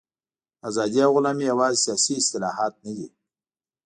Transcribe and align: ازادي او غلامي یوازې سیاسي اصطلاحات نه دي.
ازادي 0.67 0.99
او 1.05 1.11
غلامي 1.15 1.43
یوازې 1.51 1.79
سیاسي 1.85 2.13
اصطلاحات 2.21 2.73
نه 2.85 2.91
دي. 2.97 3.07